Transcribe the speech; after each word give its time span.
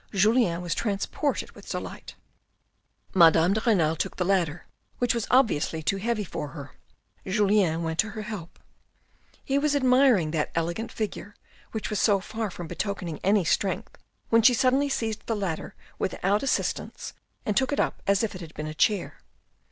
Julien 0.15 0.63
was 0.63 0.73
transported 0.73 1.51
with 1.51 1.69
delight. 1.69 2.15
Madame 3.13 3.53
de 3.53 3.61
Renal 3.63 3.95
took 3.95 4.15
the 4.15 4.25
ladder, 4.25 4.65
which 4.97 5.13
was 5.13 5.27
obviously 5.29 5.83
too 5.83 5.97
heavy 5.97 6.23
for 6.23 6.47
her. 6.47 6.71
Julien 7.23 7.83
went 7.83 7.99
to 7.99 8.09
her 8.09 8.23
help. 8.23 8.57
He 9.45 9.59
was 9.59 9.75
admiring 9.75 10.31
that 10.31 10.49
elegant 10.55 10.91
figure 10.91 11.35
which 11.71 11.91
was 11.91 11.99
so 11.99 12.19
far 12.19 12.49
from 12.49 12.65
betokening 12.65 13.19
any 13.23 13.43
strength 13.45 13.95
when 14.29 14.41
she 14.41 14.55
suddenly 14.55 14.89
seized 14.89 15.27
the 15.27 15.35
ladder 15.35 15.75
without 15.99 16.41
assistance 16.41 17.13
and 17.45 17.55
took 17.55 17.71
it 17.71 17.79
up 17.79 18.01
as 18.07 18.23
if 18.23 18.33
it 18.33 18.41
had 18.41 18.55
been 18.55 18.65
a 18.65 18.73
chair. 18.73 19.19